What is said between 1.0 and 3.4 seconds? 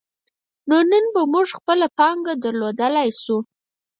به موږ خپله پانګه درلودلای شو.